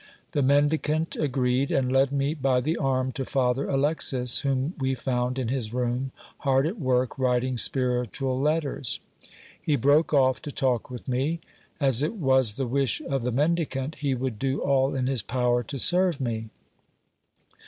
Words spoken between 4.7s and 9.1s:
we found in his room, hard at work, writing spiritual letters.